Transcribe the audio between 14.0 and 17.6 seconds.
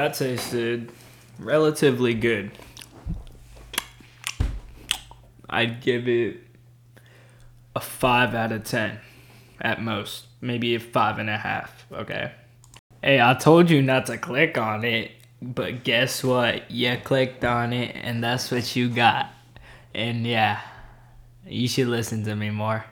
to click on it, but guess what? You clicked